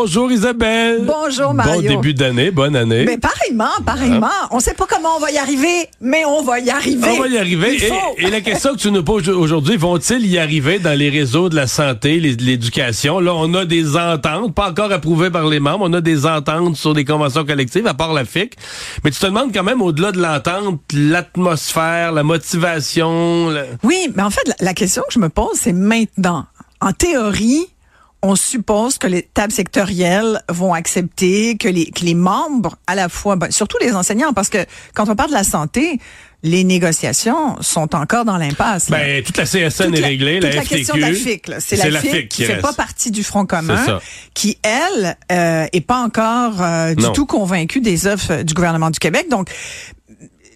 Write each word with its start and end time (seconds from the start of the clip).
Bonjour 0.00 0.30
Isabelle. 0.30 1.02
Bonjour 1.04 1.52
Mario. 1.52 1.82
Bon 1.82 1.88
début 1.88 2.14
d'année, 2.14 2.52
bonne 2.52 2.76
année. 2.76 3.04
Mais 3.04 3.18
pareillement, 3.18 3.64
pareillement. 3.84 4.28
On 4.52 4.60
sait 4.60 4.74
pas 4.74 4.86
comment 4.88 5.16
on 5.16 5.18
va 5.18 5.32
y 5.32 5.38
arriver, 5.38 5.88
mais 6.00 6.24
on 6.24 6.40
va 6.44 6.60
y 6.60 6.70
arriver. 6.70 7.08
On 7.16 7.18
va 7.20 7.26
y 7.26 7.36
arriver. 7.36 7.80
Et, 8.18 8.30
la 8.30 8.40
question 8.40 8.74
que 8.74 8.78
tu 8.78 8.92
nous 8.92 9.02
poses 9.02 9.28
aujourd'hui, 9.28 9.76
vont-ils 9.76 10.24
y 10.24 10.38
arriver 10.38 10.78
dans 10.78 10.96
les 10.96 11.10
réseaux 11.10 11.48
de 11.48 11.56
la 11.56 11.66
santé, 11.66 12.20
l'éducation? 12.20 13.18
Là, 13.18 13.34
on 13.34 13.52
a 13.54 13.64
des 13.64 13.96
ententes, 13.96 14.54
pas 14.54 14.70
encore 14.70 14.92
approuvées 14.92 15.30
par 15.30 15.48
les 15.48 15.58
membres, 15.58 15.84
on 15.88 15.92
a 15.92 16.00
des 16.00 16.26
ententes 16.26 16.76
sur 16.76 16.94
des 16.94 17.04
conventions 17.04 17.44
collectives, 17.44 17.88
à 17.88 17.94
part 17.94 18.12
la 18.12 18.24
FIC. 18.24 18.54
Mais 19.02 19.10
tu 19.10 19.18
te 19.18 19.26
demandes 19.26 19.52
quand 19.52 19.64
même, 19.64 19.82
au-delà 19.82 20.12
de 20.12 20.22
l'entente, 20.22 20.80
l'atmosphère, 20.94 22.12
la 22.12 22.22
motivation. 22.22 23.50
la- 23.50 23.64
Oui, 23.82 24.12
mais 24.14 24.22
en 24.22 24.30
fait, 24.30 24.46
la, 24.46 24.54
la 24.60 24.74
question 24.74 25.02
que 25.08 25.14
je 25.14 25.18
me 25.18 25.28
pose, 25.28 25.56
c'est 25.60 25.72
maintenant. 25.72 26.46
En 26.80 26.92
théorie, 26.92 27.66
on 28.22 28.34
suppose 28.34 28.98
que 28.98 29.06
les 29.06 29.22
tables 29.22 29.52
sectorielles 29.52 30.42
vont 30.48 30.74
accepter 30.74 31.56
que 31.56 31.68
les, 31.68 31.90
que 31.90 32.04
les 32.04 32.14
membres, 32.14 32.76
à 32.88 32.94
la 32.96 33.08
fois, 33.08 33.36
ben, 33.36 33.50
surtout 33.50 33.76
les 33.80 33.92
enseignants, 33.94 34.32
parce 34.32 34.48
que 34.48 34.58
quand 34.94 35.08
on 35.08 35.14
parle 35.14 35.28
de 35.30 35.34
la 35.34 35.44
santé, 35.44 36.00
les 36.42 36.64
négociations 36.64 37.56
sont 37.60 37.94
encore 37.94 38.24
dans 38.24 38.36
l'impasse. 38.36 38.90
Ben, 38.90 39.22
toute 39.22 39.36
la 39.36 39.44
CSN 39.44 39.86
Toute 39.86 39.96
est 39.98 40.00
la- 40.00 40.06
réglée, 40.08 40.40
toute 40.40 40.50
la, 40.50 40.56
la 40.56 40.62
FTQ. 40.62 40.74
question 40.76 40.94
de 40.96 41.00
la 41.00 41.12
FIC, 41.12 41.50
c'est 41.60 41.76
la, 41.90 42.00
FIC, 42.00 42.28
qui 42.28 42.28
qui 42.28 42.44
fait 42.44 42.58
pas 42.60 42.72
partie 42.72 43.10
du 43.12 43.22
Front 43.22 43.46
commun, 43.46 44.00
qui 44.34 44.58
elle 44.62 45.16
euh, 45.32 45.66
est 45.72 45.80
pas 45.80 45.98
encore 46.02 46.60
euh, 46.60 46.94
du 46.94 47.02
Non. 47.04 47.12
tout 47.12 47.26
convaincue 47.26 47.80
des 47.80 48.06
offres 48.08 48.42
du 48.42 48.54
gouvernement 48.54 48.90
du 48.90 48.98
Québec. 48.98 49.28
Donc 49.30 49.48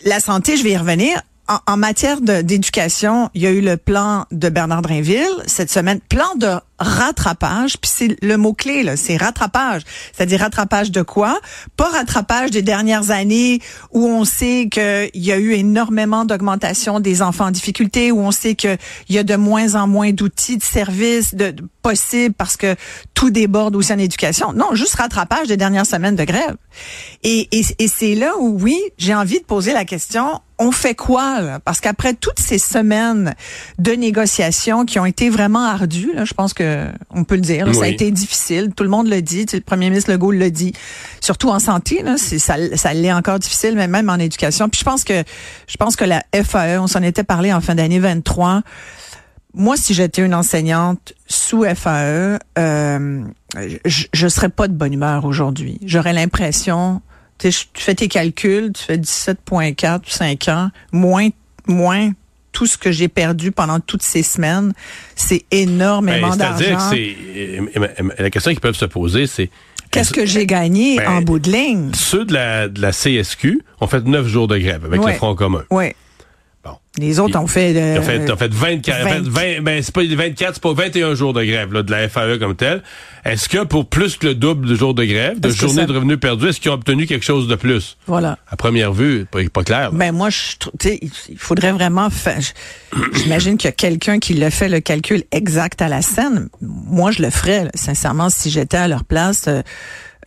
la 0.04 0.18
santé, 0.20 0.56
je 0.56 0.64
vais 0.64 0.72
y 0.72 0.76
revenir. 0.76 1.20
En, 1.48 1.58
en 1.72 1.76
matière 1.76 2.20
d'éducation, 2.20 3.28
il 3.34 3.42
y 3.42 3.46
a 3.46 3.50
eu 3.50 3.60
le 3.60 3.76
plan 3.76 4.26
de 4.30 4.48
Bernard 4.48 4.82
Drinville 4.82 5.26
cette 5.46 5.72
semaine, 5.72 5.98
plan 6.08 6.34
de 6.36 6.54
rattrapage, 6.78 7.78
puis 7.78 7.90
c'est 7.92 8.16
le 8.22 8.36
mot 8.36 8.52
clé 8.52 8.82
là, 8.82 8.96
c'est 8.96 9.16
rattrapage. 9.16 9.82
C'est-à-dire 10.12 10.40
rattrapage 10.40 10.90
de 10.92 11.02
quoi? 11.02 11.40
Pas 11.76 11.88
rattrapage 11.88 12.50
des 12.50 12.62
dernières 12.62 13.10
années 13.10 13.60
où 13.92 14.06
on 14.06 14.24
sait 14.24 14.68
qu'il 14.70 15.10
y 15.14 15.32
a 15.32 15.38
eu 15.38 15.52
énormément 15.52 16.24
d'augmentation 16.24 17.00
des 17.00 17.22
enfants 17.22 17.46
en 17.46 17.50
difficulté, 17.50 18.12
où 18.12 18.20
on 18.20 18.30
sait 18.30 18.54
qu'il 18.54 18.78
y 19.08 19.18
a 19.18 19.24
de 19.24 19.36
moins 19.36 19.74
en 19.74 19.86
moins 19.88 20.12
d'outils 20.12 20.58
de 20.58 20.62
services 20.62 21.34
de, 21.34 21.50
de- 21.50 21.64
possibles 21.82 22.34
parce 22.34 22.56
que 22.56 22.76
tout 23.14 23.30
déborde 23.30 23.74
aussi 23.74 23.92
en 23.92 23.98
éducation. 23.98 24.52
Non, 24.52 24.74
juste 24.74 24.94
rattrapage 24.94 25.48
des 25.48 25.56
dernières 25.56 25.86
semaines 25.86 26.14
de 26.14 26.24
grève. 26.24 26.54
Et, 27.24 27.48
et, 27.50 27.62
et 27.80 27.88
c'est 27.88 28.14
là 28.14 28.32
où 28.38 28.56
oui, 28.60 28.78
j'ai 28.98 29.14
envie 29.14 29.40
de 29.40 29.44
poser 29.44 29.72
la 29.72 29.84
question 29.84 30.40
on 30.62 30.70
fait 30.70 30.94
quoi 30.94 31.40
là? 31.40 31.58
Parce 31.58 31.80
qu'après 31.80 32.14
toutes 32.14 32.38
ces 32.38 32.58
semaines 32.58 33.34
de 33.78 33.92
négociations 33.92 34.84
qui 34.84 34.98
ont 35.00 35.06
été 35.06 35.28
vraiment 35.28 35.64
ardues, 35.64 36.12
là, 36.14 36.24
je 36.24 36.34
pense 36.34 36.54
que 36.54 36.86
on 37.10 37.24
peut 37.24 37.34
le 37.34 37.40
dire, 37.40 37.66
là, 37.66 37.72
ça 37.72 37.84
a 37.84 37.88
été 37.88 38.10
difficile. 38.10 38.70
Tout 38.74 38.84
le 38.84 38.88
monde 38.88 39.08
le 39.08 39.20
dit. 39.22 39.44
Tu 39.46 39.52
sais, 39.52 39.56
Le 39.56 39.64
premier 39.64 39.90
ministre 39.90 40.12
Legault 40.12 40.30
le 40.30 40.50
dit. 40.50 40.72
Surtout 41.20 41.48
en 41.48 41.58
santé, 41.58 42.02
là, 42.02 42.16
ça, 42.16 42.56
ça 42.76 42.94
l'est 42.94 43.12
encore 43.12 43.40
difficile, 43.40 43.74
mais 43.74 43.88
même 43.88 44.08
en 44.08 44.16
éducation. 44.16 44.68
Puis 44.68 44.78
je 44.78 44.84
pense 44.84 45.02
que 45.02 45.24
je 45.66 45.76
pense 45.76 45.96
que 45.96 46.04
la 46.04 46.22
FAE, 46.32 46.78
on 46.80 46.86
s'en 46.86 47.02
était 47.02 47.24
parlé 47.24 47.52
en 47.52 47.60
fin 47.60 47.74
d'année 47.74 47.98
23. 47.98 48.62
Moi, 49.54 49.76
si 49.76 49.94
j'étais 49.94 50.24
une 50.24 50.34
enseignante 50.34 51.12
sous 51.26 51.64
FAE, 51.64 52.38
euh, 52.58 53.24
je, 53.84 54.04
je 54.12 54.28
serais 54.28 54.48
pas 54.48 54.68
de 54.68 54.72
bonne 54.72 54.94
humeur 54.94 55.24
aujourd'hui. 55.24 55.78
J'aurais 55.84 56.12
l'impression, 56.12 57.02
tu 57.50 57.66
fais 57.74 57.94
tes 57.94 58.08
calculs, 58.08 58.72
tu 58.72 58.82
fais 58.84 58.96
17.4 58.98 59.98
ou 59.98 60.10
5 60.10 60.48
ans, 60.48 60.70
moins, 60.92 61.28
moins 61.66 62.10
tout 62.52 62.66
ce 62.66 62.76
que 62.76 62.92
j'ai 62.92 63.08
perdu 63.08 63.50
pendant 63.50 63.80
toutes 63.80 64.02
ces 64.02 64.22
semaines, 64.22 64.72
c'est 65.16 65.44
énormément 65.50 66.36
Ben, 66.36 66.36
C'est-à-dire 66.56 66.76
d'argent. 66.78 66.90
que 66.90 66.96
c'est. 66.96 67.16
euh, 67.78 68.08
La 68.18 68.30
question 68.30 68.50
qu'ils 68.50 68.60
peuvent 68.60 68.74
se 68.76 68.84
poser, 68.84 69.26
c'est. 69.26 69.50
Qu'est-ce 69.90 70.12
que 70.12 70.24
j'ai 70.24 70.46
gagné 70.46 70.96
Ben, 70.96 71.08
en 71.10 71.20
bout 71.22 71.38
de 71.38 71.50
ligne? 71.50 71.90
Ceux 71.94 72.24
de 72.24 72.32
la, 72.32 72.68
de 72.68 72.80
la 72.80 72.92
CSQ 72.92 73.62
ont 73.80 73.86
fait 73.86 74.02
neuf 74.04 74.26
jours 74.26 74.48
de 74.48 74.56
grève 74.58 74.84
avec 74.86 75.02
Ouais. 75.02 75.12
le 75.12 75.16
Front 75.18 75.34
commun. 75.34 75.64
Oui. 75.70 75.92
Les 76.98 77.18
autres 77.20 77.38
ont 77.38 77.46
fait... 77.46 77.72
Euh, 77.74 77.98
ont 78.00 78.02
fait, 78.02 78.30
ont 78.30 78.36
fait 78.36 78.52
24, 78.52 79.02
20. 79.04 79.06
en 79.06 79.12
fait 79.14 79.20
20, 79.56 79.62
ben, 79.62 79.82
c'est 79.82 79.94
pas 79.94 80.02
24, 80.04 80.54
c'est 80.54 80.62
pas 80.62 80.72
21 80.74 81.14
jours 81.14 81.32
de 81.32 81.42
grève, 81.42 81.72
là, 81.72 81.82
de 81.82 81.90
la 81.90 82.06
FAE 82.08 82.36
comme 82.38 82.54
tel. 82.54 82.82
Est-ce 83.24 83.48
que 83.48 83.64
pour 83.64 83.86
plus 83.88 84.18
que 84.18 84.26
le 84.26 84.34
double 84.34 84.68
de 84.68 84.74
jours 84.74 84.92
de 84.92 85.04
grève, 85.04 85.40
de 85.40 85.48
journées 85.48 85.82
ça- 85.82 85.86
de 85.86 85.92
revenus 85.94 86.20
perdus, 86.20 86.48
est-ce 86.48 86.60
qu'ils 86.60 86.70
ont 86.70 86.74
obtenu 86.74 87.06
quelque 87.06 87.24
chose 87.24 87.48
de 87.48 87.54
plus? 87.54 87.96
Voilà. 88.06 88.36
À 88.50 88.56
première 88.56 88.92
vue, 88.92 89.24
pas, 89.24 89.38
pas 89.50 89.64
clair. 89.64 89.90
là. 89.90 89.90
Ben 89.92 90.12
moi, 90.12 90.28
je, 90.28 90.56
trou- 90.58 90.70
tu 90.78 90.88
sais, 90.88 91.00
il 91.30 91.38
faudrait 91.38 91.72
vraiment 91.72 92.10
faire. 92.10 92.40
J'imagine 93.14 93.56
qu'il 93.56 93.68
y 93.68 93.72
a 93.72 93.72
quelqu'un 93.72 94.18
qui 94.18 94.34
le 94.34 94.50
fait 94.50 94.68
le 94.68 94.80
calcul 94.80 95.24
exact 95.32 95.80
à 95.80 95.88
la 95.88 96.02
scène. 96.02 96.48
Moi, 96.60 97.10
je 97.10 97.22
le 97.22 97.30
ferais. 97.30 97.64
là. 97.64 97.70
Sincèrement, 97.74 98.28
si 98.28 98.50
j'étais 98.50 98.76
à 98.76 98.88
leur 98.88 99.04
place, 99.04 99.44
euh, 99.48 99.62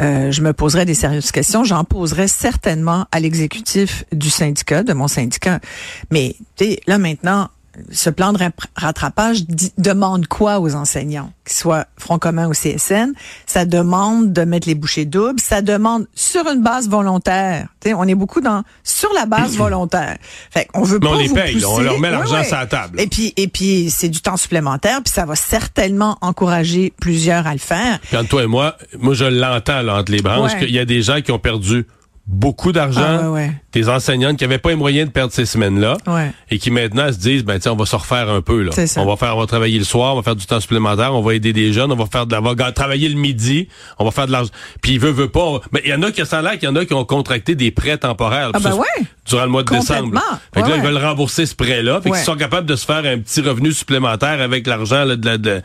euh, 0.01 0.31
je 0.31 0.41
me 0.41 0.53
poserais 0.53 0.85
des 0.85 0.93
sérieuses 0.93 1.31
questions. 1.31 1.63
J'en 1.63 1.83
poserais 1.83 2.27
certainement 2.27 3.05
à 3.11 3.19
l'exécutif 3.19 4.03
du 4.11 4.29
syndicat, 4.29 4.83
de 4.83 4.93
mon 4.93 5.07
syndicat. 5.07 5.59
Mais 6.11 6.35
là 6.87 6.97
maintenant, 6.97 7.49
ce 7.91 8.09
plan 8.09 8.33
de 8.33 8.37
rap- 8.37 8.61
rattrapage 8.75 9.39
demande 9.77 10.27
quoi 10.27 10.59
aux 10.59 10.75
enseignants, 10.75 11.31
qu'ils 11.45 11.57
soient 11.57 11.85
Front 11.97 12.19
commun 12.19 12.47
ou 12.47 12.51
CSN? 12.53 13.13
Ça 13.45 13.65
demande 13.65 14.33
de 14.33 14.41
mettre 14.43 14.67
les 14.67 14.75
bouchées 14.75 15.05
doubles. 15.05 15.39
Ça 15.39 15.61
demande 15.61 16.07
sur 16.15 16.47
une 16.49 16.61
base 16.61 16.87
volontaire. 16.89 17.67
Tu 17.81 17.89
sais, 17.89 17.93
on 17.95 18.03
est 18.05 18.15
beaucoup 18.15 18.41
dans 18.41 18.63
sur 18.83 19.11
la 19.13 19.25
base 19.25 19.55
volontaire. 19.57 20.17
Fait 20.51 20.65
qu'on 20.65 20.83
veut 20.83 20.99
Mais 21.01 21.07
pas 21.07 21.13
on 21.15 21.19
les 21.19 21.27
vous 21.27 21.35
paye, 21.35 21.65
on 21.65 21.79
leur 21.79 21.99
met 21.99 22.11
l'argent 22.11 22.43
sur 22.43 22.55
la 22.55 22.65
table. 22.67 22.99
Et 22.99 23.07
puis, 23.07 23.33
et 23.37 23.47
puis 23.47 23.89
c'est 23.89 24.09
du 24.09 24.21
temps 24.21 24.37
supplémentaire, 24.37 25.01
puis 25.03 25.13
ça 25.13 25.25
va 25.25 25.35
certainement 25.35 26.17
encourager 26.21 26.93
plusieurs 27.01 27.47
à 27.47 27.53
le 27.53 27.59
faire. 27.59 27.99
Entre 28.13 28.27
toi 28.29 28.43
et 28.43 28.47
moi, 28.47 28.77
moi 28.99 29.13
je 29.13 29.25
l'entends 29.25 29.87
entre 29.87 30.11
les 30.11 30.21
branches, 30.21 30.53
Ouais. 30.53 30.59
qu'il 30.59 30.71
y 30.75 30.79
a 30.79 30.85
des 30.85 31.01
gens 31.01 31.21
qui 31.21 31.31
ont 31.31 31.39
perdu 31.39 31.85
beaucoup 32.27 32.71
d'argent, 32.71 33.01
Ah, 33.05 33.29
ouais, 33.29 33.47
ouais. 33.47 33.51
des 33.71 33.87
enseignantes 33.87 34.37
qui 34.37 34.43
n'avaient 34.43 34.57
pas 34.57 34.69
les 34.69 34.75
moyens 34.75 35.07
de 35.07 35.11
perdre 35.11 35.31
ces 35.31 35.45
semaines-là, 35.45 35.97
Ouais. 36.07 36.31
et 36.49 36.57
qui 36.57 36.71
maintenant 36.71 37.11
se 37.11 37.17
disent, 37.19 37.43
ben 37.43 37.59
tiens, 37.59 37.73
on 37.73 37.75
va 37.75 37.85
se 37.85 37.95
refaire 37.95 38.29
un 38.31 38.41
peu 38.41 38.63
là. 38.63 38.71
On 38.97 39.05
va 39.05 39.15
faire, 39.15 39.37
on 39.37 39.39
va 39.41 39.45
travailler 39.45 39.77
le 39.77 39.83
soir, 39.85 40.13
on 40.13 40.17
va 40.17 40.23
faire 40.23 40.35
du 40.35 40.45
temps 40.47 40.59
supplémentaire, 40.59 41.13
on 41.13 41.21
va 41.21 41.35
aider 41.35 41.53
des 41.53 41.71
jeunes, 41.71 41.91
on 41.91 41.95
va 41.95 42.07
faire 42.07 42.25
de 42.25 42.31
la, 42.33 42.41
on 42.41 42.53
va 42.55 42.71
travailler 42.71 43.09
le 43.09 43.15
midi, 43.19 43.67
on 43.99 44.05
va 44.05 44.11
faire 44.11 44.25
de 44.25 44.31
l'argent. 44.31 44.49
Puis 44.81 44.93
il 44.93 44.99
veut, 44.99 45.11
veut 45.11 45.29
pas. 45.29 45.59
Mais 45.71 45.81
il 45.85 45.91
y 45.91 45.93
en 45.93 46.01
a 46.01 46.11
qui 46.11 46.25
ça 46.25 46.41
l'air 46.41 46.53
qu'il 46.53 46.63
y 46.63 46.71
en 46.71 46.75
a 46.75 46.83
qui 46.85 46.93
ont 46.95 47.05
contracté 47.05 47.53
des 47.53 47.69
prêts 47.69 47.97
temporaires. 47.97 48.49
Ah, 48.55 48.59
ben. 48.59 48.71
Durant 49.27 49.43
le 49.43 49.49
mois 49.49 49.63
de 49.63 49.69
décembre. 49.69 50.19
Fait 50.53 50.61
que 50.63 50.67
là, 50.69 50.75
ils 50.77 50.81
veulent 50.83 50.97
rembourser 51.03 51.45
ce 51.45 51.55
prêt-là. 51.55 52.01
Fait 52.01 52.09
Ouais. 52.09 52.17
qu'ils 52.17 52.25
sont 52.25 52.35
capables 52.35 52.67
de 52.67 52.75
se 52.75 52.85
faire 52.85 53.05
un 53.05 53.19
petit 53.19 53.41
revenu 53.41 53.71
supplémentaire 53.71 54.41
avec 54.41 54.65
l'argent 54.67 55.03
là, 55.03 55.15
de 55.15 55.37
de- 55.37 55.61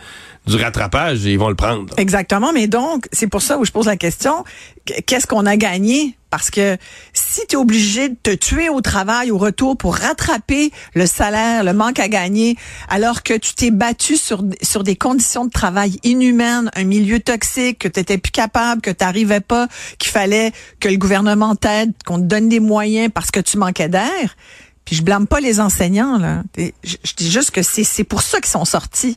du 0.47 0.56
rattrapage 0.56 1.27
et 1.27 1.32
ils 1.32 1.38
vont 1.38 1.50
le 1.50 1.54
prendre. 1.54 1.92
Exactement, 1.98 2.53
mais 2.54 2.66
donc, 2.66 3.06
c'est 3.12 3.27
pour 3.28 3.42
ça 3.42 3.59
où 3.59 3.65
je 3.66 3.71
pose 3.71 3.84
la 3.87 3.97
question, 3.97 4.44
qu- 4.87 4.94
qu'est-ce 5.06 5.27
qu'on 5.27 5.44
a 5.47 5.56
gagné? 5.56 6.16
Parce 6.30 6.50
que 6.50 6.76
si 7.12 7.41
tu 7.48 7.54
es 7.54 7.58
obligé 7.58 8.08
de 8.08 8.14
te 8.14 8.30
tuer 8.30 8.68
au 8.68 8.80
travail, 8.80 9.32
au 9.32 9.38
retour, 9.38 9.76
pour 9.76 9.96
rattraper 9.96 10.70
le 10.94 11.06
salaire, 11.06 11.64
le 11.64 11.72
manque 11.72 11.98
à 11.98 12.08
gagner, 12.08 12.56
alors 12.88 13.24
que 13.24 13.34
tu 13.34 13.54
t'es 13.54 13.72
battu 13.72 14.16
sur, 14.16 14.44
sur 14.62 14.84
des 14.84 14.94
conditions 14.94 15.44
de 15.44 15.50
travail 15.50 15.98
inhumaines, 16.04 16.70
un 16.76 16.84
milieu 16.84 17.18
toxique, 17.18 17.80
que 17.80 17.88
tu 17.88 17.98
étais 17.98 18.16
plus 18.16 18.30
capable, 18.30 18.80
que 18.80 18.91
tu 18.91 19.04
n'arrivais 19.04 19.41
pas, 19.41 19.66
qu'il 19.98 20.10
fallait 20.10 20.52
que 20.78 20.88
le 20.88 20.96
gouvernement 20.96 21.56
t'aide, 21.56 21.92
qu'on 22.06 22.18
te 22.18 22.24
donne 22.24 22.48
des 22.48 22.60
moyens 22.60 23.10
parce 23.12 23.32
que 23.32 23.41
tu 23.41 23.58
manquais 23.58 23.88
d'air, 23.88 24.36
puis 24.84 24.97
je 24.97 25.02
blâme 25.02 25.26
pas 25.26 25.41
les 25.41 25.60
enseignants 25.60 26.18
là. 26.18 26.42
Je, 26.56 26.97
dis 27.16 27.30
juste 27.30 27.50
que 27.50 27.62
c'est 27.62 27.84
c'est 27.84 28.04
pour 28.04 28.22
ça 28.22 28.41
qu'ils 28.41 28.50
sont 28.50 28.64
sortis. 28.64 29.16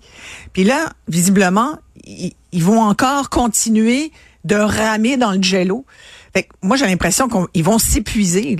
Puis 0.51 0.63
là, 0.63 0.89
visiblement, 1.07 1.77
ils, 2.03 2.33
ils 2.51 2.63
vont 2.63 2.81
encore 2.81 3.29
continuer 3.29 4.11
de 4.43 4.55
ramer 4.55 5.17
dans 5.17 5.31
le 5.31 5.41
jello. 5.41 5.85
Fait 6.33 6.43
que 6.43 6.49
moi 6.61 6.77
j'ai 6.77 6.85
l'impression 6.85 7.27
qu'ils 7.27 7.63
vont 7.63 7.77
s'épuiser 7.79 8.57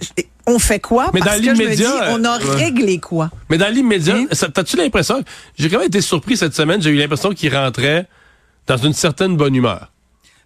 je- 0.00 0.22
On 0.46 0.58
fait 0.58 0.80
quoi? 0.80 1.06
Hmm. 1.06 1.10
Mais 1.14 1.20
Parce 1.20 1.36
dans 1.40 1.52
l'immédiat, 1.52 2.08
on 2.10 2.24
a 2.24 2.40
euh, 2.40 2.44
ouais. 2.44 2.54
réglé 2.64 2.98
quoi 2.98 3.30
Mais 3.48 3.58
dans 3.58 3.72
l'immédiat, 3.72 4.16
Hein? 4.16 4.26
t'as-tu 4.52 4.76
l'impression, 4.76 5.22
j'ai 5.56 5.68
quand 5.68 5.78
même 5.78 5.86
été 5.86 6.00
surpris 6.00 6.36
cette 6.36 6.54
semaine, 6.54 6.82
j'ai 6.82 6.90
eu 6.90 6.96
l'impression 6.96 7.32
qu'il 7.32 7.54
rentrait 7.54 8.06
dans 8.66 8.76
une 8.78 8.92
certaine 8.94 9.36
bonne 9.36 9.54
humeur. 9.54 9.92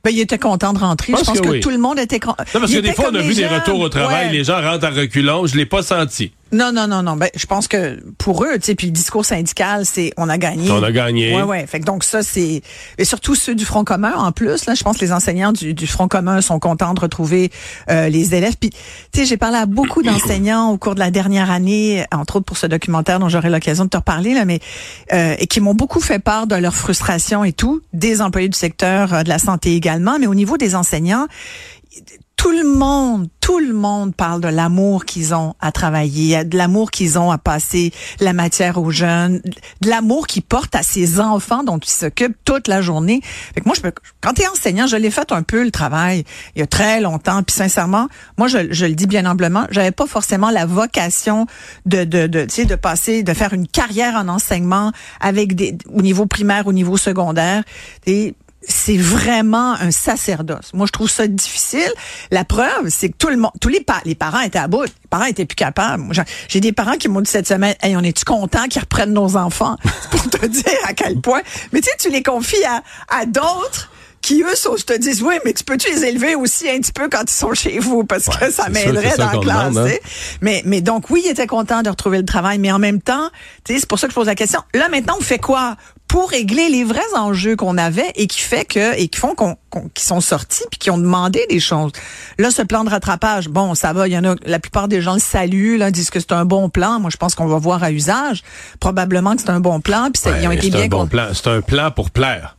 Ben, 0.02 0.10
il 0.10 0.20
était 0.20 0.38
content 0.38 0.74
de 0.74 0.78
rentrer. 0.78 1.14
Je 1.14 1.18
Je 1.20 1.24
pense 1.24 1.38
que 1.40 1.44
que, 1.44 1.48
oui. 1.52 1.60
tout 1.60 1.70
le 1.70 1.78
monde 1.78 1.98
était 1.98 2.20
content. 2.20 2.44
Non, 2.54 2.60
parce 2.60 2.72
que 2.72 2.80
des 2.80 2.92
fois, 2.92 3.06
on 3.10 3.14
a 3.14 3.22
vu 3.22 3.34
des 3.34 3.46
retours 3.46 3.80
au 3.80 3.88
travail, 3.88 4.30
les 4.32 4.44
gens 4.44 4.60
rentrent 4.60 4.84
à 4.84 4.90
reculons, 4.90 5.46
je 5.46 5.56
l'ai 5.56 5.64
pas 5.64 5.82
senti. 5.82 6.32
Non, 6.54 6.70
non, 6.72 6.86
non, 6.86 7.02
non. 7.02 7.16
Ben, 7.16 7.28
je 7.34 7.46
pense 7.46 7.66
que 7.66 8.00
pour 8.16 8.44
eux, 8.44 8.54
tu 8.54 8.62
sais, 8.62 8.74
puis 8.76 8.86
le 8.86 8.92
discours 8.92 9.24
syndical, 9.24 9.84
c'est 9.84 10.12
on 10.16 10.28
a 10.28 10.38
gagné. 10.38 10.70
On 10.70 10.82
a 10.82 10.92
gagné. 10.92 11.34
Ouais, 11.34 11.42
ouais. 11.42 11.66
Fait 11.66 11.80
que 11.80 11.84
donc 11.84 12.04
ça, 12.04 12.22
c'est 12.22 12.62
et 12.96 13.04
surtout 13.04 13.34
ceux 13.34 13.56
du 13.56 13.64
Front 13.64 13.82
commun 13.82 14.12
en 14.14 14.30
plus. 14.30 14.66
Là, 14.66 14.74
je 14.74 14.84
pense 14.84 14.98
que 14.98 15.04
les 15.04 15.12
enseignants 15.12 15.52
du, 15.52 15.74
du 15.74 15.86
Front 15.88 16.06
commun 16.06 16.40
sont 16.40 16.60
contents 16.60 16.94
de 16.94 17.00
retrouver 17.00 17.50
euh, 17.90 18.08
les 18.08 18.36
élèves. 18.36 18.54
Puis, 18.58 18.70
tu 18.70 18.78
sais, 19.20 19.24
j'ai 19.26 19.36
parlé 19.36 19.56
à 19.56 19.66
beaucoup 19.66 20.02
d'enseignants 20.04 20.70
au 20.70 20.78
cours 20.78 20.94
de 20.94 21.00
la 21.00 21.10
dernière 21.10 21.50
année, 21.50 22.04
entre 22.12 22.36
autres 22.36 22.46
pour 22.46 22.56
ce 22.56 22.68
documentaire 22.68 23.18
dont 23.18 23.28
j'aurai 23.28 23.50
l'occasion 23.50 23.84
de 23.84 23.90
te 23.90 23.96
reparler 23.96 24.34
là, 24.34 24.44
mais 24.44 24.60
euh, 25.12 25.34
et 25.38 25.48
qui 25.48 25.60
m'ont 25.60 25.74
beaucoup 25.74 26.00
fait 26.00 26.20
part 26.20 26.46
de 26.46 26.54
leur 26.54 26.74
frustration 26.74 27.42
et 27.42 27.52
tout, 27.52 27.82
des 27.92 28.22
employés 28.22 28.48
du 28.48 28.58
secteur 28.58 29.12
euh, 29.12 29.22
de 29.24 29.28
la 29.28 29.40
santé 29.40 29.74
également, 29.74 30.18
mais 30.20 30.28
au 30.28 30.34
niveau 30.34 30.56
des 30.56 30.76
enseignants 30.76 31.26
tout 32.44 32.50
le 32.50 32.64
monde, 32.64 33.28
tout 33.40 33.58
le 33.58 33.72
monde 33.72 34.14
parle 34.14 34.42
de 34.42 34.48
l'amour 34.48 35.06
qu'ils 35.06 35.34
ont 35.34 35.54
à 35.60 35.72
travailler, 35.72 36.44
de 36.44 36.58
l'amour 36.58 36.90
qu'ils 36.90 37.18
ont 37.18 37.30
à 37.30 37.38
passer 37.38 37.90
la 38.20 38.34
matière 38.34 38.76
aux 38.76 38.90
jeunes, 38.90 39.40
de 39.80 39.88
l'amour 39.88 40.26
qu'ils 40.26 40.42
portent 40.42 40.74
à 40.74 40.82
ces 40.82 41.20
enfants 41.20 41.62
dont 41.62 41.78
ils 41.78 41.88
s'occupent 41.88 42.36
toute 42.44 42.68
la 42.68 42.82
journée. 42.82 43.22
Fait 43.54 43.62
que 43.62 43.64
moi, 43.64 43.74
je 43.74 43.80
peux, 43.80 43.94
quand 44.20 44.34
tu 44.34 44.42
es 44.42 44.46
enseignant, 44.46 44.86
je 44.86 44.96
l'ai 44.96 45.10
fait 45.10 45.32
un 45.32 45.42
peu 45.42 45.64
le 45.64 45.70
travail 45.70 46.24
il 46.54 46.58
y 46.58 46.62
a 46.62 46.66
très 46.66 47.00
longtemps. 47.00 47.42
Puis 47.42 47.56
sincèrement, 47.56 48.08
moi, 48.36 48.46
je, 48.46 48.58
le 48.58 48.94
dis 48.94 49.06
bien 49.06 49.24
humblement, 49.24 49.66
j'avais 49.70 49.90
pas 49.90 50.06
forcément 50.06 50.50
la 50.50 50.66
vocation 50.66 51.46
de, 51.86 52.04
de, 52.04 52.26
de, 52.26 52.44
de 52.44 52.74
passer, 52.74 53.22
de 53.22 53.32
faire 53.32 53.54
une 53.54 53.66
carrière 53.66 54.16
en 54.16 54.28
enseignement 54.28 54.92
avec 55.18 55.54
des, 55.54 55.78
au 55.90 56.02
niveau 56.02 56.26
primaire, 56.26 56.66
au 56.66 56.74
niveau 56.74 56.98
secondaire. 56.98 57.64
C'est 58.68 58.96
vraiment 58.96 59.72
un 59.74 59.90
sacerdoce. 59.90 60.72
Moi, 60.72 60.86
je 60.86 60.92
trouve 60.92 61.10
ça 61.10 61.26
difficile. 61.26 61.90
La 62.30 62.44
preuve, 62.44 62.88
c'est 62.88 63.08
que 63.08 63.16
tout 63.16 63.28
le 63.28 63.36
monde, 63.36 63.52
tous 63.60 63.68
les, 63.68 63.84
les 64.04 64.14
parents 64.14 64.40
étaient 64.40 64.58
à 64.58 64.68
bout. 64.68 64.84
Les 64.84 65.08
parents 65.10 65.24
étaient 65.24 65.44
plus 65.44 65.56
capables. 65.56 66.04
J'ai 66.48 66.60
des 66.60 66.72
parents 66.72 66.96
qui 66.96 67.08
m'ont 67.08 67.20
dit 67.20 67.30
cette 67.30 67.48
semaine, 67.48 67.74
hey, 67.82 67.96
on 67.96 68.02
est-tu 68.02 68.24
content 68.24 68.66
qu'ils 68.68 68.80
reprennent 68.80 69.12
nos 69.12 69.36
enfants? 69.36 69.76
pour 70.10 70.28
te 70.30 70.46
dire 70.46 70.64
à 70.84 70.94
quel 70.94 71.20
point. 71.20 71.42
Mais 71.72 71.80
tu 71.80 71.88
sais, 71.90 71.96
tu 71.98 72.10
les 72.10 72.22
confies 72.22 72.64
à, 72.64 72.82
à 73.08 73.26
d'autres 73.26 73.90
qui 74.24 74.42
eux 74.42 74.54
sont, 74.54 74.76
je 74.78 74.84
te 74.84 74.96
dis, 74.96 75.22
oui, 75.22 75.34
mais 75.44 75.52
tu 75.52 75.64
peux-tu 75.64 75.90
les 75.92 76.04
élever 76.06 76.34
aussi 76.34 76.68
un 76.70 76.78
petit 76.78 76.92
peu 76.92 77.10
quand 77.10 77.24
ils 77.28 77.34
sont 77.34 77.52
chez 77.52 77.78
vous? 77.78 78.04
Parce 78.04 78.24
que 78.24 78.50
ça 78.50 78.70
m'aiderait 78.70 79.16
dans 79.18 79.32
la 79.32 79.38
classe. 79.38 79.76
Hein. 79.76 79.96
Mais 80.40 80.62
mais 80.64 80.80
donc 80.80 81.10
oui, 81.10 81.22
ils 81.26 81.30
étaient 81.30 81.46
contents 81.46 81.82
de 81.82 81.90
retrouver 81.90 82.18
le 82.18 82.24
travail, 82.24 82.58
mais 82.58 82.72
en 82.72 82.78
même 82.78 83.02
temps, 83.02 83.28
tu 83.64 83.74
sais, 83.74 83.80
c'est 83.80 83.88
pour 83.88 83.98
ça 83.98 84.06
que 84.06 84.12
je 84.12 84.14
pose 84.14 84.26
la 84.26 84.34
question. 84.34 84.60
Là 84.72 84.88
maintenant, 84.88 85.16
on 85.18 85.22
fait 85.22 85.38
quoi 85.38 85.76
pour 86.14 86.30
régler 86.30 86.68
les 86.68 86.84
vrais 86.84 87.00
enjeux 87.16 87.56
qu'on 87.56 87.76
avait 87.76 88.12
et 88.14 88.28
qui 88.28 88.38
fait 88.38 88.64
que 88.64 88.96
et 88.96 89.08
qui 89.08 89.18
font 89.18 89.34
qu'on 89.34 89.56
qui 89.94 90.04
sont 90.04 90.20
sortis 90.20 90.62
puis 90.70 90.78
qui 90.78 90.88
ont 90.92 90.96
demandé 90.96 91.44
des 91.50 91.58
choses. 91.58 91.90
Là, 92.38 92.52
ce 92.52 92.62
plan 92.62 92.84
de 92.84 92.90
rattrapage, 92.90 93.48
bon, 93.48 93.74
ça 93.74 93.92
va. 93.92 94.06
Il 94.06 94.12
y 94.12 94.18
en 94.18 94.22
a. 94.22 94.36
La 94.46 94.60
plupart 94.60 94.86
des 94.86 95.02
gens 95.02 95.14
le 95.14 95.18
saluent, 95.18 95.76
là, 95.76 95.90
disent 95.90 96.10
que 96.10 96.20
c'est 96.20 96.30
un 96.30 96.44
bon 96.44 96.68
plan. 96.68 97.00
Moi, 97.00 97.10
je 97.10 97.16
pense 97.16 97.34
qu'on 97.34 97.48
va 97.48 97.58
voir 97.58 97.82
à 97.82 97.90
usage. 97.90 98.44
Probablement 98.78 99.34
que 99.34 99.42
c'est 99.42 99.50
un 99.50 99.58
bon 99.58 99.80
plan. 99.80 100.10
Puis 100.12 100.22
ils 100.40 100.46
ont 100.46 100.52
été 100.52 100.70
bien. 100.70 100.78
C'est 100.78 100.84
un 100.84 100.88
bon 100.88 101.08
plan. 101.08 101.26
C'est 101.32 101.48
un 101.48 101.60
plan 101.60 101.90
pour 101.90 102.12
plaire. 102.12 102.56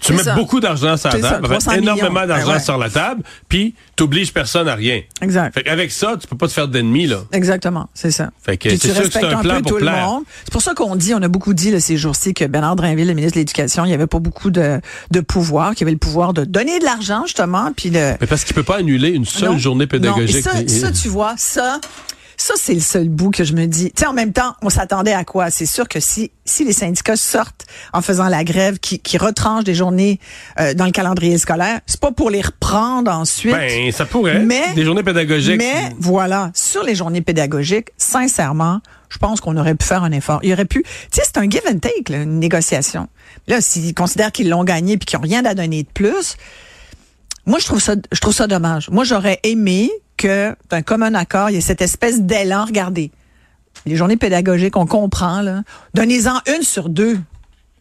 Tu 0.00 0.12
mets 0.12 0.22
beaucoup 0.34 0.60
d'argent 0.60 0.96
sur 0.96 1.10
la 1.10 1.18
table, 1.18 1.58
énormément 1.76 2.26
d'argent 2.26 2.52
ben 2.52 2.58
sur 2.58 2.78
la 2.78 2.90
table, 2.90 3.22
puis 3.48 3.74
t'obliges 3.94 4.32
personne 4.32 4.68
à 4.68 4.74
rien. 4.74 5.02
Exact. 5.22 5.54
Fait 5.54 5.68
avec 5.68 5.90
ça, 5.90 6.16
tu 6.20 6.26
peux 6.26 6.36
pas 6.36 6.48
te 6.48 6.52
faire 6.52 6.68
d'ennemis 6.68 7.06
là. 7.06 7.20
Exactement, 7.32 7.88
c'est 7.94 8.10
ça. 8.10 8.30
Fait 8.42 8.56
que 8.56 8.70
c'est 8.76 8.92
sûr 8.92 9.02
que 9.02 9.12
c'est 9.12 9.24
un, 9.24 9.40
plan 9.40 9.62
pour 9.62 9.78
plaire. 9.78 10.08
C'est 10.44 10.52
pour 10.52 10.62
ça 10.62 10.74
qu'on 10.74 10.96
dit, 10.96 11.14
on 11.14 11.22
a 11.22 11.28
beaucoup 11.28 11.54
dit 11.54 11.70
là, 11.70 11.80
ces 11.80 11.96
jours-ci 11.96 12.34
que 12.34 12.44
Bernard 12.44 12.76
Drinville, 12.76 13.08
le 13.08 13.14
ministre 13.14 13.34
de 13.36 13.40
l'Éducation, 13.40 13.84
il 13.84 13.90
y 13.90 13.94
avait 13.94 14.06
pas 14.06 14.18
beaucoup 14.18 14.50
de, 14.50 14.80
de 15.10 15.20
pouvoir, 15.20 15.74
qu'il 15.74 15.84
avait 15.84 15.92
le 15.92 15.98
pouvoir 15.98 16.32
de 16.34 16.44
donner 16.44 16.78
de 16.78 16.84
l'argent 16.84 17.22
justement, 17.24 17.72
puis 17.74 17.90
le. 17.90 18.14
Mais 18.20 18.26
parce 18.26 18.44
qu'il 18.44 18.54
peut 18.54 18.62
pas 18.62 18.76
annuler 18.76 19.10
une 19.10 19.24
seule 19.24 19.58
journée 19.58 19.86
pédagogique. 19.86 20.44
Non. 20.44 20.52
ça, 20.52 20.68
ça, 20.68 20.92
tu 20.92 21.08
vois, 21.08 21.34
ça, 21.36 21.80
ça, 22.36 22.54
c'est 22.56 22.74
le 22.74 22.80
seul 22.80 23.08
bout 23.08 23.30
que 23.30 23.44
je 23.44 23.54
me 23.54 23.66
dis. 23.66 23.92
Tu 23.92 24.00
sais, 24.00 24.06
en 24.06 24.12
même 24.12 24.32
temps, 24.32 24.54
on 24.62 24.70
s'attendait 24.70 25.12
à 25.12 25.24
quoi? 25.24 25.50
C'est 25.50 25.66
sûr 25.66 25.88
que 25.88 26.00
si, 26.00 26.30
si 26.44 26.64
les 26.64 26.72
syndicats 26.72 27.16
sortent 27.16 27.66
en 27.92 28.02
faisant 28.02 28.28
la 28.28 28.44
grève, 28.44 28.78
qui, 28.78 28.98
qui 28.98 29.18
retranchent 29.18 29.64
des 29.64 29.74
journées 29.74 30.20
euh, 30.60 30.74
dans 30.74 30.84
le 30.84 30.90
calendrier 30.90 31.38
scolaire, 31.38 31.80
c'est 31.86 32.00
pas 32.00 32.12
pour 32.12 32.30
les 32.30 32.42
reprendre 32.42 33.10
ensuite. 33.10 33.54
Ben, 33.54 33.90
ça 33.90 34.04
pourrait. 34.04 34.40
Mais, 34.40 34.74
des 34.74 34.84
journées 34.84 35.02
pédagogiques. 35.02 35.58
Mais, 35.58 35.94
voilà, 35.98 36.50
sur 36.54 36.82
les 36.82 36.94
journées 36.94 37.22
pédagogiques, 37.22 37.88
sincèrement, 37.96 38.80
je 39.08 39.18
pense 39.18 39.40
qu'on 39.40 39.56
aurait 39.56 39.74
pu 39.74 39.86
faire 39.86 40.04
un 40.04 40.12
effort. 40.12 40.40
Il 40.42 40.52
aurait 40.52 40.64
pu, 40.64 40.82
tu 40.82 40.88
sais, 41.12 41.22
c'est 41.24 41.38
un 41.38 41.48
give 41.48 41.62
and 41.66 41.78
take, 41.78 42.12
là, 42.12 42.22
une 42.22 42.38
négociation. 42.38 43.08
Là, 43.46 43.60
s'ils 43.60 43.94
considèrent 43.94 44.32
qu'ils 44.32 44.48
l'ont 44.48 44.64
gagné 44.64 44.98
puis 44.98 45.06
qu'ils 45.06 45.18
n'ont 45.18 45.22
rien 45.22 45.44
à 45.44 45.54
donner 45.54 45.84
de 45.84 45.88
plus, 45.88 46.36
moi, 47.46 47.60
je 47.60 47.64
trouve 47.66 47.80
ça, 47.80 47.94
je 48.12 48.20
trouve 48.20 48.34
ça 48.34 48.46
dommage. 48.46 48.90
Moi, 48.90 49.04
j'aurais 49.04 49.38
aimé 49.44 49.90
que, 50.16 50.54
d'un 50.70 50.82
commun 50.82 51.14
accord, 51.14 51.50
il 51.50 51.54
y 51.54 51.56
ait 51.56 51.62
cette 51.62 51.82
espèce 51.82 52.20
d'élan. 52.22 52.64
Regardez, 52.64 53.10
les 53.84 53.96
journées 53.96 54.16
pédagogiques, 54.16 54.76
on 54.76 54.86
comprend, 54.86 55.42
là. 55.42 55.62
Donnez-en 55.94 56.40
une 56.56 56.62
sur 56.62 56.88
deux. 56.88 57.18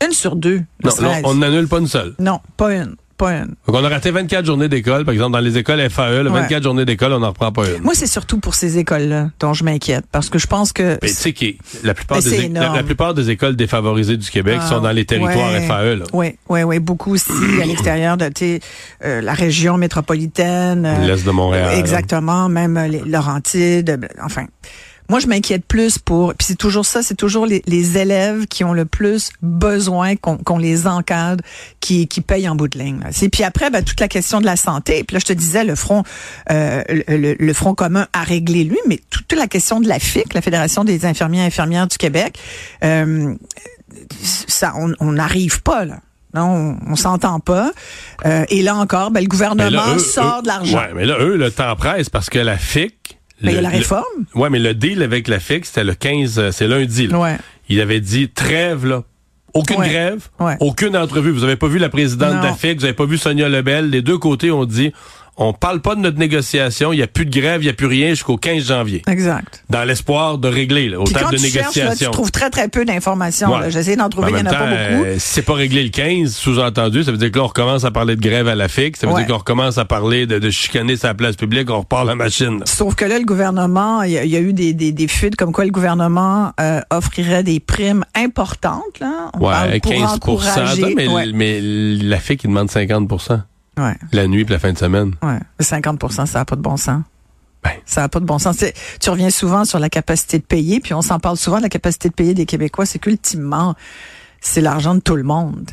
Une 0.06 0.12
sur 0.12 0.36
deux. 0.36 0.62
Non, 0.84 0.92
on 1.24 1.36
n'annule 1.36 1.68
pas 1.68 1.80
une 1.80 1.88
seule. 1.88 2.14
Non, 2.20 2.42
pas 2.58 2.74
une. 2.74 2.96
Pas 3.18 3.32
une. 3.32 3.56
Donc, 3.66 3.76
on 3.76 3.84
a 3.84 3.88
raté 3.90 4.12
24 4.12 4.46
journées 4.46 4.68
d'école. 4.68 5.06
Par 5.06 5.14
exemple, 5.14 5.32
dans 5.32 5.40
les 5.40 5.58
écoles 5.58 5.90
FAE, 5.90 6.24
24 6.24 6.64
journées 6.64 6.86
d'école, 6.86 7.14
on 7.14 7.20
n'en 7.20 7.30
reprend 7.30 7.52
pas 7.52 7.70
une. 7.70 7.82
Moi, 7.82 7.94
c'est 7.96 8.08
surtout 8.08 8.40
pour 8.40 8.56
ces 8.56 8.78
écoles-là 8.78 9.30
dont 9.40 9.54
je 9.54 9.64
m'inquiète. 9.64 10.06
Parce 10.12 10.30
que 10.30 10.38
je 10.38 10.48
pense 10.48 10.74
que. 10.74 10.98
tu 11.02 11.08
sais 11.08 11.34
la 11.84 11.94
plupart, 11.94 12.22
des, 12.22 12.50
la, 12.50 12.84
plupart 12.84 13.14
des 13.14 13.30
écoles 13.30 13.56
défavorisées 13.56 14.18
du 14.18 14.30
Québec 14.30 14.60
sont 14.68 14.82
dans 14.82 14.92
les 14.92 15.06
territoires 15.06 15.52
FAE. 15.52 16.04
Oui, 16.14 16.36
oui, 16.50 16.64
oui. 16.64 16.80
Beaucoup 16.80 17.14
aussi 17.14 17.32
à 17.62 17.66
l'extérieur 17.66 18.18
de 18.18 18.30
euh, 19.04 19.22
la 19.22 19.34
région 19.34 19.78
métropolitaine. 19.78 20.86
Euh, 20.86 21.06
L'Est 21.06 21.26
de 21.26 21.32
Montréal. 21.32 21.78
Exactement. 21.78 22.50
Même 22.50 22.78
les 22.90 23.00
Laurentides. 23.00 24.00
Enfin. 24.22 24.46
Moi, 25.10 25.20
je 25.20 25.28
m'inquiète 25.28 25.66
plus 25.66 25.98
pour, 25.98 26.34
puis 26.34 26.46
c'est 26.48 26.58
toujours 26.58 26.86
ça, 26.86 27.02
c'est 27.02 27.16
toujours 27.16 27.46
les, 27.46 27.62
les, 27.68 27.98
élèves 27.98 28.48
qui 28.48 28.64
ont 28.64 28.74
le 28.74 28.86
plus 28.86 29.30
besoin 29.42 30.16
qu'on 30.16 30.58
les 30.58 30.88
encadre, 30.88 31.44
qui, 31.80 32.08
qui 32.08 32.22
payent 32.22 32.50
en 32.50 32.56
bout 32.56 32.68
de 32.68 32.78
ligne. 32.80 33.00
Et 33.22 33.30
puis 33.30 33.44
après, 33.44 33.70
ben, 33.70 33.84
toute 33.84 34.00
la 34.00 34.08
question 34.08 34.42
de 34.42 34.46
la 34.46 34.56
santé. 34.56 35.04
Puis 35.04 35.16
là, 35.16 35.20
je 35.20 35.26
te 35.26 35.34
disais, 35.34 35.64
le 35.64 35.76
front, 35.76 36.04
euh, 36.52 36.84
le, 36.90 37.36
le, 37.38 37.54
front 37.54 37.76
commun 37.76 38.08
a 38.14 38.24
réglé 38.24 38.64
lui, 38.64 38.80
mais 38.88 39.00
toute 39.10 39.34
la 39.34 39.48
question 39.48 39.80
de 39.80 39.88
la 39.88 40.00
FIC, 40.00 40.34
la 40.34 40.42
Fédération 40.42 40.84
des 40.84 41.06
infirmiers 41.06 41.40
et 41.40 41.46
infirmières 41.46 41.88
du 41.88 41.98
Québec, 41.98 42.40
euh, 42.84 43.36
ça, 44.22 44.74
on 44.76 45.12
n'arrive 45.12 45.62
pas 45.62 45.86
là. 45.86 46.00
Non, 46.36 46.78
on, 46.86 46.96
s'entend 46.98 47.40
pas. 47.40 47.72
Euh, 48.26 48.44
et 48.50 48.62
là 48.62 48.76
encore, 48.76 49.10
ben, 49.10 49.22
le 49.22 49.28
gouvernement 49.28 49.98
sort 49.98 50.42
de 50.42 50.48
l'argent. 50.48 50.78
Ouais, 50.78 50.92
mais 50.94 51.06
là, 51.06 51.16
eux, 51.22 51.38
le 51.38 51.50
temps 51.50 51.74
presse 51.78 52.10
parce 52.10 52.30
que 52.30 52.40
la 52.40 52.58
FIC, 52.58 53.18
mais 53.42 53.52
il 53.52 53.56
y 53.56 53.58
a 53.58 53.62
la 53.62 53.70
réforme. 53.70 54.26
Oui, 54.34 54.50
mais 54.52 54.60
le 54.60 54.74
deal 54.74 55.04
avec 55.04 55.28
la 55.28 55.40
FIC, 55.40 55.66
c'était 55.66 55.84
le 55.84 55.94
15, 55.94 56.40
euh, 56.40 56.52
c'est 56.52 56.68
lundi. 56.68 57.08
Là. 57.08 57.20
Ouais. 57.20 57.38
Il 57.70 57.82
avait 57.82 58.00
dit 58.00 58.30
trêve, 58.30 58.86
là. 58.86 59.04
Aucune 59.54 59.78
grève, 59.78 60.28
aucune 60.60 60.98
entrevue. 60.98 61.32
Vous 61.32 61.46
avez 61.46 61.56
pas 61.56 61.70
vu 61.70 61.80
la 61.80 61.88
présidente 61.88 62.42
de 62.42 62.44
la 62.46 62.54
FIC, 62.54 62.80
vous 62.80 62.84
avez 62.84 62.94
pas 62.94 63.06
vu 63.06 63.18
Sonia 63.18 63.48
Lebel. 63.48 63.90
Les 63.90 64.02
deux 64.02 64.18
côtés 64.18 64.52
ont 64.52 64.66
dit 64.66 64.92
on 65.38 65.54
parle 65.54 65.82
pas 65.82 65.96
de 65.96 66.00
notre 66.00 66.18
négociation, 66.18 66.94
il 66.94 67.00
y 67.00 67.04
a 67.04 67.08
plus 67.08 67.26
de 67.26 67.32
grève, 67.32 67.62
il 67.62 67.66
y 67.66 67.70
a 67.70 67.74
plus 67.74 67.88
rien 67.88 68.10
jusqu'au 68.10 68.38
15 68.38 68.68
janvier. 68.68 69.02
Exact. 69.08 69.64
Dans 69.70 69.84
l'espoir 69.84 70.38
de 70.38 70.48
régler 70.48 70.88
là, 70.90 71.00
au 71.00 71.04
terme 71.04 71.32
de 71.32 71.38
négociation. 71.38 71.84
Cherches, 71.84 71.98
tu 71.98 72.10
trouves 72.10 72.32
très 72.32 72.50
très 72.50 72.70
peu 72.70 72.86
d'informations. 72.86 73.50
J'essaie 73.70 73.96
d'en 73.96 74.10
trouver, 74.10 74.32
il 74.32 74.36
n'y 74.36 74.42
en 74.42 74.46
a 74.46 74.54
pas 74.54 74.66
beaucoup. 74.68 75.06
Euh, 75.06 75.16
si 75.20 75.34
c'est 75.36 75.42
pas 75.42 75.54
réglé 75.54 75.84
le 75.84 75.90
15, 75.90 76.34
sous-entendu, 76.34 77.04
ça 77.04 77.12
veut 77.12 77.18
dire 77.18 77.32
que 77.32 77.38
là 77.38 77.44
on 77.44 77.48
recommence 77.48 77.84
à 77.84 77.92
parler 77.92 78.16
de 78.16 78.22
grève 78.22 78.48
à 78.48 78.56
la 78.56 78.68
FIC, 78.68 78.96
ça 78.98 79.08
veut 79.08 79.14
dire 79.16 79.28
qu'on 79.28 79.38
recommence 79.38 79.78
à 79.78 79.86
parler 79.86 80.26
de, 80.26 80.40
de 80.40 80.50
chicaner 80.50 80.96
sa 80.96 81.14
place 81.14 81.36
publique, 81.36 81.70
on 81.70 81.80
repart 81.80 82.06
la 82.06 82.16
machine. 82.16 82.62
Sauf 82.66 82.96
que 82.96 83.06
là 83.06 83.20
le 83.20 83.26
gouvernement, 83.26 84.04
il 84.04 84.12
y, 84.12 84.38
a 84.38 84.40
eu 84.40 84.54
des, 84.54 84.74
des, 84.74 84.92
des, 84.92 85.08
fuites 85.08 85.36
comme 85.36 85.52
quoi 85.52 85.66
le 85.66 85.72
gouvernement 85.72 86.54
euh, 86.60 86.80
offrirait 86.92 87.44
des 87.44 87.60
primes 87.60 88.06
importantes 88.16 89.00
là. 89.02 89.32
On 89.34 89.46
ouais, 89.46 89.80
15 89.80 90.20
mais, 90.96 91.08
mais 91.34 91.60
la 91.62 92.20
FIC 92.20 92.44
il 92.44 92.48
demande 92.48 92.72
50 92.72 93.08
Ouais. 93.78 93.96
La 94.12 94.28
nuit 94.28 94.42
et 94.42 94.52
la 94.52 94.60
fin 94.60 94.74
de 94.74 94.78
semaine. 94.78 95.14
Ouais. 95.22 95.40
50% 95.62 96.26
ça 96.26 96.40
n'a 96.40 96.46
pas 96.46 96.56
de 96.56 96.62
bon 96.62 96.78
sens. 96.78 97.02
Ben. 97.64 97.72
Ça 97.86 98.02
n'a 98.02 98.10
pas 98.10 98.20
de 98.20 98.26
bon 98.26 98.40
sens. 98.40 98.64
Tu 99.00 99.10
reviens 99.10 99.30
souvent 99.30 99.66
sur 99.66 99.80
la 99.80 99.90
capacité 99.90 100.38
de 100.38 100.44
payer, 100.44 100.80
puis 100.80 100.94
on 100.94 101.02
s'en 101.02 101.20
parle 101.20 101.38
souvent 101.38 101.58
de 101.58 101.64
la 101.64 101.70
capacité 101.70 102.10
de 102.10 102.14
payer 102.14 102.34
des 102.34 102.46
Québécois. 102.46 102.86
C'est 102.86 103.00
qu'ultimement, 103.00 103.76
c'est 104.40 104.62
l'argent 104.62 104.96
de 104.96 105.00
tout 105.00 105.16
le 105.16 105.24
monde. 105.24 105.66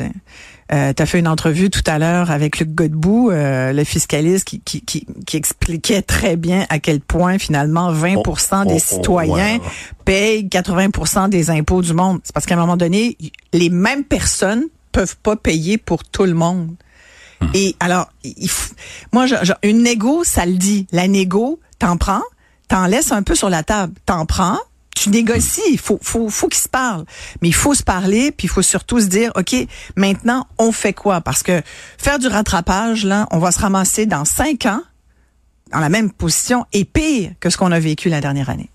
Euh, 0.73 0.93
tu 0.95 1.03
as 1.03 1.07
fait 1.07 1.19
une 1.19 1.29
entrevue 1.29 1.69
tout 1.69 1.83
à 1.87 1.99
l'heure 1.99 2.31
avec 2.31 2.59
Luc 2.59 2.75
Godbout, 2.75 3.31
euh, 3.31 3.75
le 3.75 3.85
fiscaliste, 3.85 4.47
qui, 4.47 4.61
qui, 4.61 4.81
qui, 4.81 5.07
qui, 5.27 5.37
expliquait 5.37 6.01
très 6.01 6.37
bien 6.37 6.65
à 6.71 6.79
quel 6.79 7.01
point 7.01 7.39
finalement 7.39 7.93
20% 7.93 8.67
des 8.67 8.79
citoyens 8.79 9.59
payent 10.07 10.47
80% 10.47 11.29
des 11.29 11.51
impôts 11.51 11.83
du 11.83 11.93
monde. 11.93 12.21
C'est 12.25 12.33
parce 12.33 12.47
qu'à 12.47 12.55
un 12.55 12.59
moment 12.59 12.79
donné, 12.79 13.19
les 13.53 13.69
mêmes 13.69 14.05
personnes 14.05 14.65
peuvent 14.93 15.17
pas 15.23 15.37
payer 15.37 15.77
pour 15.77 16.05
tout 16.05 16.25
le 16.25 16.35
monde. 16.35 16.75
Hmm. 17.43 17.51
Et 17.55 17.77
alors, 17.81 18.09
il 18.25 18.51
moi, 19.13 19.27
une 19.63 19.83
négo, 19.83 20.25
ça 20.25 20.47
le 20.47 20.55
dit. 20.55 20.87
La 20.93 21.09
négo, 21.09 21.61
t'en 21.79 21.97
prends, 21.97 22.23
t'en 22.69 22.87
laisses 22.87 23.13
un 23.13 23.23
peu 23.23 23.35
sur 23.35 23.51
la 23.51 23.63
table. 23.63 23.95
T'en 24.07 24.27
prends, 24.27 24.59
tu 24.95 25.11
négocies, 25.11 25.61
il 25.71 25.79
faut, 25.79 25.99
faut, 26.03 26.29
faut 26.29 26.49
qu'ils 26.49 26.63
se 26.63 26.69
parlent. 26.69 27.05
Mais 27.41 27.49
il 27.49 27.55
faut 27.55 27.75
se 27.75 27.83
parler, 27.83 28.33
puis 28.33 28.47
il 28.47 28.51
faut 28.51 28.63
surtout 28.63 29.01
se 29.01 29.07
dire, 29.07 29.33
OK, 29.37 29.55
maintenant, 29.97 30.47
on 30.59 30.73
fait 30.73 30.93
quoi? 30.93 31.21
Parce 31.21 31.43
que 31.43 31.63
faire 31.99 32.19
du 32.19 32.29
rattrapage, 32.29 33.05
là, 33.05 33.27
on 33.31 33.39
va 33.39 33.53
se 33.53 33.61
ramasser 33.61 34.07
dans 34.07 34.25
cinq 34.25 34.67
ans 34.67 34.83
dans 35.73 35.81
la 35.81 35.89
même 35.89 36.11
position 36.13 36.67
et 36.73 36.85
pire 36.85 37.33
que 37.41 37.51
ce 37.51 37.57
qu'on 37.57 37.73
a 37.73 37.81
vécu 37.81 38.09
la 38.09 38.21
dernière 38.21 38.51
année. 38.51 38.71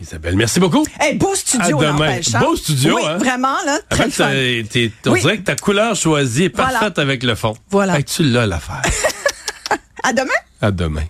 Isabelle, 0.00 0.36
merci 0.36 0.60
beaucoup. 0.60 0.84
Hey, 1.00 1.14
beau 1.14 1.34
studio, 1.34 1.80
À 1.80 1.92
demain. 1.92 2.18
hein? 2.34 2.40
Beau 2.40 2.56
studio, 2.56 2.96
oui, 2.96 3.02
hein? 3.06 3.16
vraiment, 3.18 3.56
là, 3.64 3.78
En 3.90 3.94
très 3.94 4.04
fait, 4.04 4.10
fun. 4.10 4.24
t'as- 4.28 4.68
t'es- 4.68 4.92
on 5.06 5.12
Oui. 5.12 5.20
dirait 5.20 5.38
que 5.38 5.42
ta 5.44 5.56
couleur 5.56 5.94
choisie 5.96 6.44
est 6.44 6.54
Voilà. 6.54 6.72
parfaite 6.72 6.98
avec 6.98 7.22
le 7.22 7.34
fond. 7.34 7.54
Voilà. 7.70 7.94
Fait 7.94 8.02
que 8.02 8.10
tu 8.10 8.22
l'as 8.24 8.46
l'affaire. 8.46 8.82
À 10.02 10.12
demain! 10.12 10.28
à 10.60 10.70
demain. 10.70 11.04